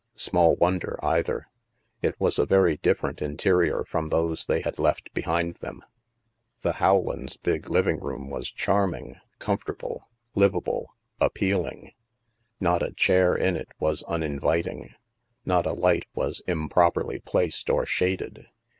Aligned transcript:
Small 0.15 0.55
wonder, 0.55 0.97
either. 1.05 1.47
It 2.01 2.19
was 2.19 2.39
a 2.39 2.45
very 2.47 2.77
different 2.77 3.21
interior 3.21 3.83
from 3.85 4.09
those 4.09 4.47
they 4.47 4.61
had 4.61 4.79
left 4.79 5.13
behind 5.13 5.57
them. 5.57 5.83
The 6.61 6.75
Rowlands' 6.81 7.37
big 7.37 7.69
living 7.69 7.99
room 7.99 8.27
was 8.31 8.49
charming— 8.49 9.09
THE 9.39 9.45
MAELSTROM 9.45 9.45
135 9.45 9.45
comfortable, 9.77 10.09
livable, 10.33 10.95
appealing. 11.19 11.91
Not 12.59 12.81
a 12.81 12.93
chair 12.93 13.35
in 13.35 13.55
it 13.55 13.69
was 13.79 14.01
uninviting, 14.07 14.95
not 15.45 15.67
a 15.67 15.73
light 15.73 16.07
was 16.15 16.41
improperly 16.47 17.19
placed 17.19 17.69
or 17.69 17.85
shaded. 17.85 18.47